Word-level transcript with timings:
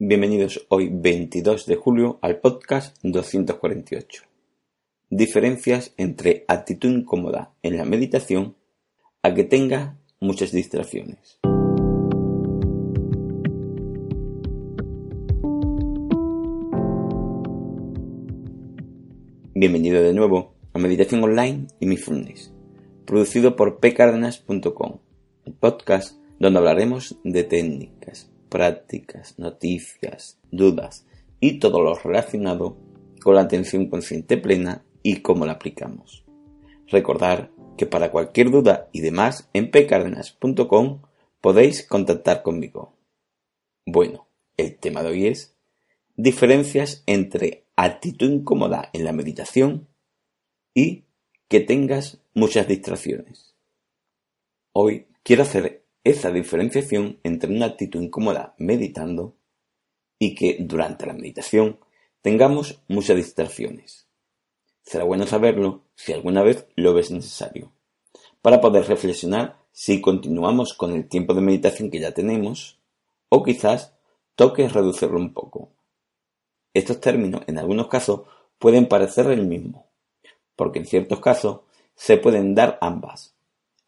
Bienvenidos 0.00 0.64
hoy 0.68 0.90
22 0.92 1.66
de 1.66 1.74
julio 1.74 2.20
al 2.22 2.38
podcast 2.38 2.96
248. 3.02 4.22
Diferencias 5.10 5.92
entre 5.96 6.44
actitud 6.46 6.88
incómoda 6.88 7.52
en 7.64 7.76
la 7.76 7.84
meditación 7.84 8.54
a 9.24 9.34
que 9.34 9.42
tenga 9.42 9.98
muchas 10.20 10.52
distracciones. 10.52 11.40
Bienvenido 19.52 20.00
de 20.00 20.14
nuevo 20.14 20.54
a 20.74 20.78
Meditación 20.78 21.24
Online 21.24 21.66
y 21.80 21.86
Mindfulness, 21.86 22.52
producido 23.04 23.56
por 23.56 23.80
pcardenas.com, 23.80 25.00
el 25.44 25.54
podcast 25.54 26.16
donde 26.38 26.60
hablaremos 26.60 27.18
de 27.24 27.42
técnicas, 27.42 28.30
prácticas, 28.48 29.38
noticias, 29.38 30.38
dudas 30.50 31.06
y 31.40 31.58
todo 31.58 31.80
lo 31.80 31.94
relacionado 31.94 32.76
con 33.22 33.34
la 33.34 33.42
atención 33.42 33.88
consciente 33.88 34.36
plena 34.36 34.84
y 35.02 35.16
cómo 35.20 35.46
la 35.46 35.52
aplicamos. 35.52 36.24
Recordar 36.86 37.50
que 37.76 37.86
para 37.86 38.10
cualquier 38.10 38.50
duda 38.50 38.88
y 38.92 39.00
demás 39.00 39.48
en 39.52 39.70
pcardenas.com 39.70 41.02
podéis 41.40 41.86
contactar 41.86 42.42
conmigo. 42.42 42.94
Bueno, 43.86 44.28
el 44.56 44.76
tema 44.76 45.02
de 45.02 45.10
hoy 45.10 45.26
es 45.28 45.54
diferencias 46.16 47.04
entre 47.06 47.64
actitud 47.76 48.30
incómoda 48.30 48.90
en 48.92 49.04
la 49.04 49.12
meditación 49.12 49.88
y 50.74 51.04
que 51.48 51.60
tengas 51.60 52.20
muchas 52.34 52.66
distracciones. 52.66 53.54
Hoy 54.72 55.06
quiero 55.22 55.42
hacer 55.42 55.77
esa 56.04 56.30
diferenciación 56.30 57.18
entre 57.22 57.52
una 57.54 57.66
actitud 57.66 58.00
incómoda 58.00 58.54
meditando 58.58 59.34
y 60.18 60.34
que 60.34 60.56
durante 60.60 61.06
la 61.06 61.12
meditación 61.12 61.78
tengamos 62.22 62.80
muchas 62.88 63.16
distracciones. 63.16 64.08
Será 64.82 65.04
bueno 65.04 65.26
saberlo 65.26 65.82
si 65.94 66.12
alguna 66.12 66.42
vez 66.42 66.66
lo 66.76 66.94
ves 66.94 67.10
necesario, 67.10 67.72
para 68.42 68.60
poder 68.60 68.86
reflexionar 68.86 69.58
si 69.72 70.00
continuamos 70.00 70.74
con 70.74 70.92
el 70.92 71.08
tiempo 71.08 71.34
de 71.34 71.40
meditación 71.40 71.90
que 71.90 72.00
ya 72.00 72.12
tenemos 72.12 72.78
o 73.28 73.42
quizás 73.42 73.94
toque 74.34 74.68
reducirlo 74.68 75.18
un 75.18 75.32
poco. 75.32 75.70
Estos 76.74 77.00
términos 77.00 77.42
en 77.46 77.58
algunos 77.58 77.88
casos 77.88 78.22
pueden 78.58 78.88
parecer 78.88 79.26
el 79.26 79.46
mismo, 79.46 79.86
porque 80.56 80.78
en 80.80 80.86
ciertos 80.86 81.20
casos 81.20 81.60
se 81.94 82.16
pueden 82.16 82.54
dar 82.54 82.78
ambas. 82.80 83.37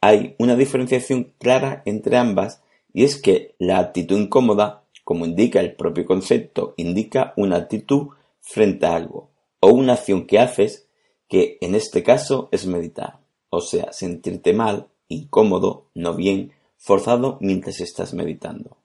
Hay 0.00 0.34
una 0.38 0.56
diferenciación 0.56 1.34
clara 1.38 1.82
entre 1.84 2.16
ambas 2.16 2.62
y 2.92 3.04
es 3.04 3.20
que 3.20 3.54
la 3.58 3.78
actitud 3.78 4.18
incómoda, 4.18 4.84
como 5.04 5.26
indica 5.26 5.60
el 5.60 5.76
propio 5.76 6.06
concepto, 6.06 6.74
indica 6.76 7.34
una 7.36 7.56
actitud 7.56 8.08
frente 8.40 8.86
a 8.86 8.96
algo 8.96 9.30
o 9.60 9.68
una 9.68 9.94
acción 9.94 10.26
que 10.26 10.38
haces 10.38 10.88
que 11.28 11.58
en 11.60 11.74
este 11.74 12.02
caso 12.02 12.48
es 12.50 12.66
meditar, 12.66 13.20
o 13.50 13.60
sea, 13.60 13.92
sentirte 13.92 14.52
mal, 14.52 14.88
incómodo, 15.08 15.90
no 15.94 16.14
bien, 16.14 16.52
forzado 16.76 17.38
mientras 17.40 17.80
estás 17.80 18.14
meditando. 18.14 18.78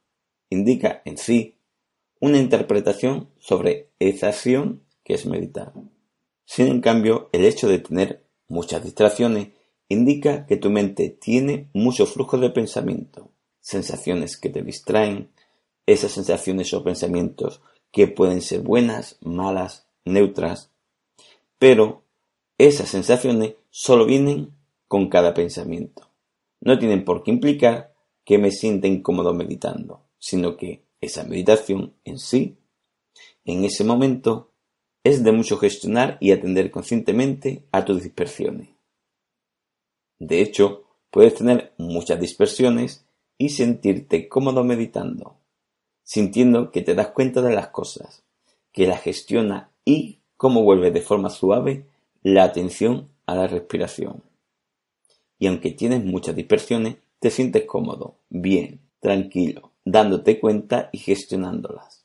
Indica 0.50 1.02
en 1.06 1.18
sí 1.18 1.56
una 2.20 2.38
interpretación 2.38 3.30
sobre 3.40 3.90
esa 4.00 4.28
acción 4.28 4.84
que 5.04 5.14
es 5.14 5.26
meditar. 5.26 5.74
Sin 6.46 6.68
en 6.68 6.82
cambio, 6.82 7.30
el 7.32 7.46
hecho 7.46 7.68
de 7.68 7.80
tener 7.80 8.24
muchas 8.48 8.84
distracciones 8.84 9.50
indica 9.90 10.46
que 10.46 10.58
tu 10.58 10.70
mente 10.70 11.10
tiene 11.10 11.70
mucho 11.74 12.06
flujo 12.06 12.38
de 12.38 12.50
pensamiento, 12.50 13.32
sensaciones 13.60 14.38
que 14.38 14.50
te 14.50 14.62
distraen, 14.62 15.30
esas 15.86 16.12
sensaciones 16.12 16.74
o 16.74 16.84
pensamientos 16.84 17.62
que 17.92 18.08
pueden 18.08 18.42
ser 18.42 18.62
buenas, 18.62 19.18
malas, 19.22 19.88
neutras, 20.04 20.72
pero 21.60 22.04
esas 22.58 22.90
sensaciones 22.90 23.56
solo 23.70 24.06
vienen 24.06 24.52
con 24.88 25.10
cada 25.10 25.34
pensamiento. 25.34 26.10
No 26.62 26.80
tienen 26.80 27.06
por 27.06 27.24
qué 27.24 27.32
implicar 27.32 27.94
que 28.24 28.38
me 28.38 28.52
sienta 28.52 28.88
incómodo 28.88 29.34
meditando, 29.34 30.02
sino 30.18 30.58
que 30.58 30.84
esa 31.02 31.24
meditación 31.24 31.94
en 32.04 32.18
sí, 32.18 32.58
en 33.46 33.64
ese 33.64 33.84
momento, 33.84 34.52
es 35.04 35.24
de 35.24 35.32
mucho 35.32 35.58
gestionar 35.58 36.18
y 36.20 36.32
atender 36.32 36.72
conscientemente 36.72 37.64
a 37.72 37.86
tus 37.86 38.02
dispersiones. 38.02 38.75
De 40.26 40.42
hecho, 40.42 40.86
puedes 41.12 41.36
tener 41.36 41.74
muchas 41.78 42.20
dispersiones 42.20 43.06
y 43.38 43.50
sentirte 43.50 44.28
cómodo 44.28 44.64
meditando, 44.64 45.38
sintiendo 46.02 46.72
que 46.72 46.82
te 46.82 46.96
das 46.96 47.10
cuenta 47.10 47.44
de 47.44 47.54
las 47.54 47.68
cosas, 47.68 48.24
que 48.72 48.88
las 48.88 49.04
gestiona 49.04 49.70
y 49.86 50.22
cómo 50.36 50.64
vuelve 50.64 50.90
de 50.90 51.02
forma 51.02 51.30
suave 51.30 51.86
la 52.24 52.44
atención 52.44 53.08
a 53.28 53.36
la 53.36 53.46
respiración. 53.46 54.24
Y 55.38 55.46
aunque 55.46 55.70
tienes 55.70 56.04
muchas 56.04 56.36
dispersiones, 56.36 56.96
te 57.20 57.30
sientes 57.30 57.66
cómodo, 57.66 58.16
bien, 58.30 58.80
tranquilo, 59.00 59.74
dándote 59.84 60.40
cuenta 60.40 60.90
y 60.92 60.98
gestionándolas. 60.98 62.04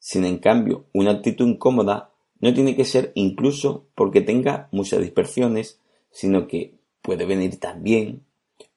Sin 0.00 0.24
en 0.24 0.38
cambio, 0.38 0.86
una 0.92 1.12
actitud 1.12 1.46
incómoda 1.46 2.10
no 2.40 2.52
tiene 2.52 2.74
que 2.74 2.84
ser 2.84 3.12
incluso 3.14 3.86
porque 3.94 4.22
tenga 4.22 4.68
muchas 4.72 5.00
dispersiones, 5.00 5.80
sino 6.10 6.48
que 6.48 6.75
puede 7.06 7.24
venir 7.24 7.60
también 7.60 8.26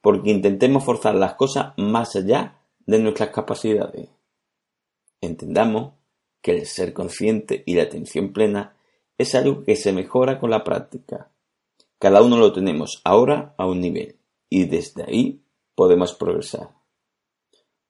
porque 0.02 0.30
intentemos 0.30 0.86
forzar 0.86 1.16
las 1.16 1.34
cosas 1.34 1.74
más 1.78 2.16
allá 2.16 2.60
de 2.86 3.00
nuestras 3.00 3.32
capacidades. 3.32 4.08
Entendamos 5.20 5.94
que 6.40 6.52
el 6.52 6.68
ser 6.68 6.94
consciente 6.94 7.64
y 7.66 7.74
la 7.74 7.84
atención 7.84 8.32
plena 8.32 8.76
es 9.18 9.34
algo 9.34 9.64
que 9.64 9.76
se 9.76 9.94
mejora 9.94 10.40
con 10.40 10.52
la 10.52 10.64
práctica. 10.64 11.32
Cada 11.98 12.22
uno 12.22 12.38
lo 12.38 12.54
tenemos 12.54 13.02
ahora 13.04 13.56
a 13.58 13.66
un 13.66 13.82
nivel 13.82 14.16
y 14.48 14.66
desde 14.66 15.04
ahí 15.04 15.42
podemos 15.74 16.14
progresar. 16.14 16.70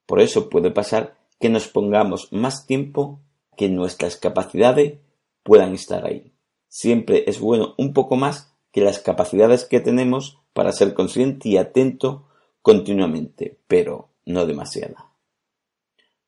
Por 0.05 0.21
eso 0.21 0.49
puede 0.49 0.71
pasar 0.71 1.17
que 1.37 1.49
nos 1.49 1.67
pongamos 1.67 2.31
más 2.31 2.65
tiempo 2.65 3.19
que 3.57 3.67
nuestras 3.67 4.15
capacidades 4.15 4.99
puedan 5.43 5.73
estar 5.73 6.05
ahí. 6.05 6.31
Siempre 6.69 7.25
es 7.27 7.41
bueno 7.41 7.75
un 7.77 7.93
poco 7.93 8.15
más 8.15 8.55
que 8.71 8.81
las 8.81 8.99
capacidades 8.99 9.65
que 9.65 9.79
tenemos 9.79 10.39
para 10.53 10.71
ser 10.71 10.93
consciente 10.93 11.49
y 11.49 11.57
atento 11.57 12.27
continuamente, 12.61 13.57
pero 13.67 14.09
no 14.25 14.45
demasiada. 14.45 15.11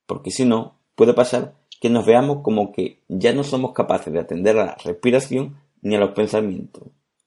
Porque 0.05 0.31
si 0.31 0.45
no, 0.45 0.79
puede 0.95 1.13
pasar 1.13 1.55
que 1.79 1.89
nos 1.89 2.05
veamos 2.05 2.41
como 2.43 2.71
que 2.71 3.01
ya 3.07 3.33
no 3.33 3.43
somos 3.43 3.73
capaces 3.73 4.13
de 4.13 4.19
atender 4.19 4.57
a 4.59 4.65
la 4.65 4.75
respiración 4.83 5.57
ni 5.81 5.95
a 5.95 5.99
los 5.99 6.11
pensamientos. 6.11 6.83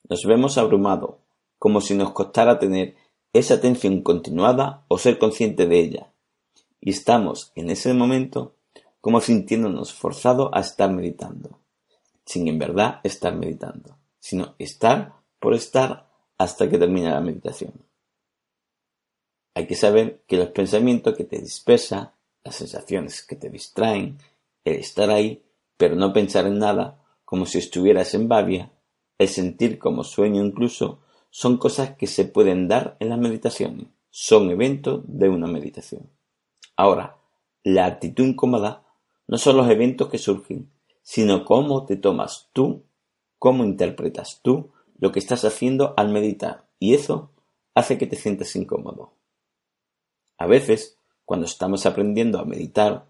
Nos 0.08 0.24
vemos 0.24 0.58
abrumados, 0.58 1.16
como 1.58 1.80
si 1.80 1.94
nos 1.94 2.12
costara 2.12 2.58
tener 2.58 2.94
esa 3.32 3.54
atención 3.54 4.02
continuada 4.02 4.84
o 4.88 4.98
ser 4.98 5.18
consciente 5.18 5.66
de 5.66 5.80
ella, 5.80 6.12
y 6.80 6.90
estamos 6.90 7.50
en 7.56 7.70
ese 7.70 7.92
momento 7.94 8.54
como 9.00 9.20
sintiéndonos 9.20 9.92
forzados 9.92 10.50
a 10.52 10.60
estar 10.60 10.90
meditando, 10.92 11.58
sin 12.24 12.46
en 12.46 12.58
verdad 12.58 13.00
estar 13.02 13.34
meditando, 13.34 13.96
sino 14.24 14.54
estar 14.58 15.16
por 15.38 15.52
estar 15.52 16.08
hasta 16.38 16.70
que 16.70 16.78
termine 16.78 17.10
la 17.10 17.20
meditación. 17.20 17.74
Hay 19.54 19.66
que 19.66 19.74
saber 19.74 20.22
que 20.26 20.38
los 20.38 20.48
pensamientos 20.48 21.14
que 21.14 21.24
te 21.24 21.38
dispersan, 21.38 22.10
las 22.42 22.54
sensaciones 22.54 23.20
que 23.20 23.36
te 23.36 23.50
distraen, 23.50 24.16
el 24.64 24.76
estar 24.76 25.10
ahí, 25.10 25.44
pero 25.76 25.94
no 25.94 26.14
pensar 26.14 26.46
en 26.46 26.58
nada, 26.58 27.04
como 27.26 27.44
si 27.44 27.58
estuvieras 27.58 28.14
en 28.14 28.26
babia, 28.26 28.72
el 29.18 29.28
sentir 29.28 29.78
como 29.78 30.04
sueño 30.04 30.42
incluso, 30.42 31.00
son 31.28 31.58
cosas 31.58 31.94
que 31.94 32.06
se 32.06 32.24
pueden 32.24 32.66
dar 32.66 32.96
en 33.00 33.10
la 33.10 33.18
meditación, 33.18 33.92
son 34.08 34.48
eventos 34.48 35.02
de 35.06 35.28
una 35.28 35.48
meditación. 35.48 36.08
Ahora, 36.76 37.18
la 37.62 37.84
actitud 37.84 38.24
incómoda 38.24 38.86
no 39.26 39.36
son 39.36 39.58
los 39.58 39.68
eventos 39.68 40.08
que 40.08 40.16
surgen, 40.16 40.70
sino 41.02 41.44
cómo 41.44 41.84
te 41.84 41.96
tomas 41.96 42.48
tú, 42.54 42.84
cómo 43.44 43.62
interpretas 43.62 44.40
tú 44.40 44.70
lo 44.98 45.12
que 45.12 45.18
estás 45.18 45.44
haciendo 45.44 45.92
al 45.98 46.08
meditar, 46.08 46.64
y 46.78 46.94
eso 46.94 47.30
hace 47.74 47.98
que 47.98 48.06
te 48.06 48.16
sientas 48.16 48.56
incómodo. 48.56 49.12
A 50.38 50.46
veces, 50.46 50.96
cuando 51.26 51.44
estamos 51.44 51.84
aprendiendo 51.84 52.38
a 52.38 52.46
meditar, 52.46 53.04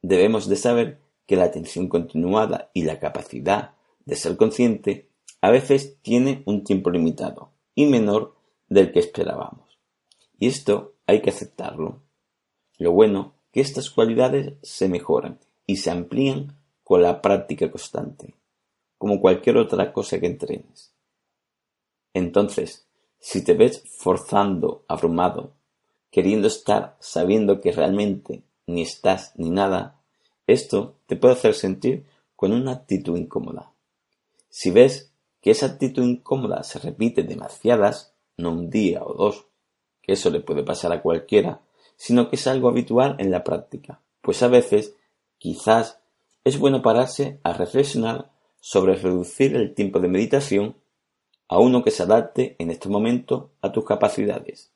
debemos 0.00 0.48
de 0.48 0.54
saber 0.54 1.00
que 1.26 1.34
la 1.34 1.46
atención 1.46 1.88
continuada 1.88 2.70
y 2.74 2.84
la 2.84 3.00
capacidad 3.00 3.72
de 4.04 4.14
ser 4.14 4.36
consciente 4.36 5.08
a 5.40 5.50
veces 5.50 5.96
tiene 6.00 6.44
un 6.46 6.62
tiempo 6.62 6.90
limitado 6.90 7.50
y 7.74 7.86
menor 7.86 8.36
del 8.68 8.92
que 8.92 9.00
esperábamos. 9.00 9.80
Y 10.38 10.46
esto 10.46 10.92
hay 11.08 11.22
que 11.22 11.30
aceptarlo. 11.30 11.98
Lo 12.78 12.92
bueno 12.92 13.34
que 13.50 13.60
estas 13.60 13.90
cualidades 13.90 14.52
se 14.62 14.88
mejoran 14.88 15.40
y 15.66 15.78
se 15.78 15.90
amplían 15.90 16.56
con 16.84 17.02
la 17.02 17.20
práctica 17.20 17.68
constante, 17.68 18.36
como 19.02 19.20
cualquier 19.20 19.56
otra 19.56 19.92
cosa 19.92 20.20
que 20.20 20.26
entrenes. 20.26 20.92
Entonces, 22.14 22.86
si 23.18 23.42
te 23.42 23.54
ves 23.54 23.82
forzando, 23.98 24.84
abrumado, 24.86 25.54
queriendo 26.12 26.46
estar 26.46 26.96
sabiendo 27.00 27.60
que 27.60 27.72
realmente 27.72 28.44
ni 28.68 28.82
estás 28.82 29.32
ni 29.34 29.50
nada, 29.50 29.98
esto 30.46 30.94
te 31.06 31.16
puede 31.16 31.34
hacer 31.34 31.54
sentir 31.54 32.06
con 32.36 32.52
una 32.52 32.70
actitud 32.70 33.18
incómoda. 33.18 33.72
Si 34.48 34.70
ves 34.70 35.10
que 35.40 35.50
esa 35.50 35.66
actitud 35.66 36.04
incómoda 36.04 36.62
se 36.62 36.78
repite 36.78 37.24
demasiadas, 37.24 38.14
no 38.36 38.52
un 38.52 38.70
día 38.70 39.02
o 39.04 39.14
dos, 39.14 39.46
que 40.00 40.12
eso 40.12 40.30
le 40.30 40.38
puede 40.38 40.62
pasar 40.62 40.92
a 40.92 41.02
cualquiera, 41.02 41.60
sino 41.96 42.30
que 42.30 42.36
es 42.36 42.46
algo 42.46 42.68
habitual 42.68 43.16
en 43.18 43.32
la 43.32 43.42
práctica, 43.42 44.00
pues 44.20 44.44
a 44.44 44.46
veces, 44.46 44.94
quizás, 45.38 45.98
es 46.44 46.56
bueno 46.56 46.82
pararse 46.82 47.40
a 47.42 47.52
reflexionar 47.52 48.30
sobre 48.64 48.94
reducir 48.94 49.56
el 49.56 49.74
tiempo 49.74 49.98
de 49.98 50.06
meditación 50.06 50.76
a 51.48 51.58
uno 51.58 51.82
que 51.82 51.90
se 51.90 52.04
adapte 52.04 52.54
en 52.60 52.70
este 52.70 52.88
momento 52.88 53.50
a 53.60 53.72
tus 53.72 53.84
capacidades, 53.84 54.72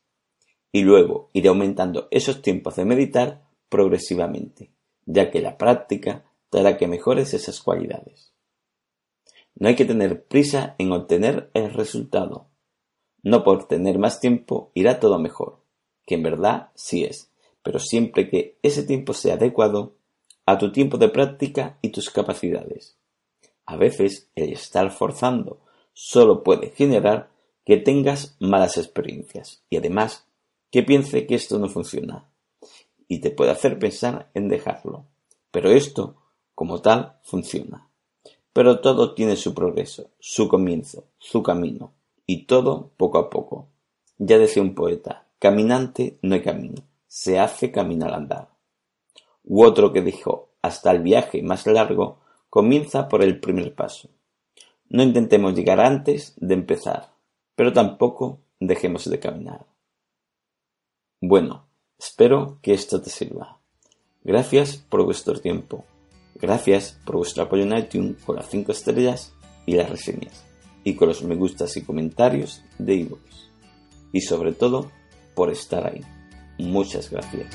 y 0.72 0.82
luego 0.82 1.30
ir 1.32 1.46
aumentando 1.46 2.08
esos 2.10 2.42
tiempos 2.42 2.74
de 2.74 2.84
meditar 2.84 3.44
progresivamente, 3.68 4.72
ya 5.04 5.30
que 5.30 5.40
la 5.40 5.56
práctica 5.56 6.24
te 6.50 6.58
hará 6.58 6.76
que 6.76 6.88
mejores 6.88 7.32
esas 7.32 7.60
cualidades. 7.60 8.34
No 9.54 9.68
hay 9.68 9.76
que 9.76 9.84
tener 9.84 10.24
prisa 10.24 10.74
en 10.78 10.90
obtener 10.90 11.50
el 11.54 11.72
resultado. 11.72 12.48
No 13.22 13.44
por 13.44 13.68
tener 13.68 14.00
más 14.00 14.18
tiempo 14.18 14.72
irá 14.74 14.98
todo 14.98 15.20
mejor, 15.20 15.62
que 16.04 16.16
en 16.16 16.24
verdad 16.24 16.70
sí 16.74 17.04
es, 17.04 17.30
pero 17.62 17.78
siempre 17.78 18.28
que 18.28 18.58
ese 18.62 18.82
tiempo 18.82 19.14
sea 19.14 19.34
adecuado 19.34 19.94
a 20.44 20.58
tu 20.58 20.72
tiempo 20.72 20.98
de 20.98 21.08
práctica 21.08 21.78
y 21.82 21.90
tus 21.90 22.10
capacidades. 22.10 22.98
A 23.66 23.76
veces 23.76 24.30
el 24.34 24.52
estar 24.52 24.90
forzando 24.90 25.60
solo 25.92 26.42
puede 26.42 26.70
generar 26.70 27.30
que 27.64 27.76
tengas 27.76 28.36
malas 28.38 28.78
experiencias 28.78 29.64
y 29.68 29.76
además 29.76 30.26
que 30.70 30.82
piense 30.82 31.26
que 31.26 31.34
esto 31.34 31.58
no 31.58 31.68
funciona 31.68 32.30
y 33.08 33.20
te 33.20 33.30
puede 33.30 33.50
hacer 33.50 33.78
pensar 33.78 34.30
en 34.34 34.48
dejarlo. 34.48 35.06
Pero 35.50 35.70
esto, 35.70 36.16
como 36.54 36.80
tal, 36.80 37.18
funciona. 37.22 37.88
Pero 38.52 38.80
todo 38.80 39.14
tiene 39.14 39.36
su 39.36 39.54
progreso, 39.54 40.10
su 40.18 40.48
comienzo, 40.48 41.04
su 41.18 41.42
camino, 41.42 41.92
y 42.26 42.46
todo 42.46 42.90
poco 42.96 43.18
a 43.18 43.30
poco. 43.30 43.68
Ya 44.18 44.38
decía 44.38 44.62
un 44.62 44.74
poeta, 44.74 45.26
caminante 45.38 46.18
no 46.22 46.34
hay 46.34 46.42
camino, 46.42 46.82
se 47.06 47.38
hace 47.38 47.70
camino 47.70 48.06
al 48.06 48.14
andar. 48.14 48.48
U 49.44 49.62
otro 49.62 49.92
que 49.92 50.02
dijo, 50.02 50.50
hasta 50.62 50.90
el 50.90 51.02
viaje 51.02 51.42
más 51.42 51.66
largo 51.66 52.18
comienza 52.56 53.06
por 53.06 53.22
el 53.22 53.38
primer 53.38 53.74
paso. 53.74 54.08
No 54.88 55.02
intentemos 55.02 55.54
llegar 55.54 55.78
antes 55.78 56.32
de 56.38 56.54
empezar, 56.54 57.12
pero 57.54 57.74
tampoco 57.74 58.40
dejemos 58.60 59.10
de 59.10 59.20
caminar. 59.20 59.66
Bueno, 61.20 61.66
espero 61.98 62.58
que 62.62 62.72
esto 62.72 63.02
te 63.02 63.10
sirva. 63.10 63.60
Gracias 64.24 64.78
por 64.78 65.04
vuestro 65.04 65.38
tiempo. 65.38 65.84
Gracias 66.36 66.98
por 67.04 67.16
vuestro 67.16 67.42
apoyo 67.42 67.64
en 67.64 67.76
iTunes 67.76 68.24
con 68.24 68.36
las 68.36 68.48
5 68.48 68.72
estrellas 68.72 69.34
y 69.66 69.74
las 69.74 69.90
reseñas, 69.90 70.46
y 70.82 70.94
con 70.94 71.08
los 71.08 71.22
me 71.24 71.36
gustas 71.36 71.76
y 71.76 71.84
comentarios 71.84 72.62
de 72.78 72.94
iVoox. 72.94 73.50
Y 74.14 74.22
sobre 74.22 74.52
todo, 74.52 74.90
por 75.34 75.50
estar 75.50 75.86
ahí. 75.86 76.00
Muchas 76.58 77.10
gracias. 77.10 77.54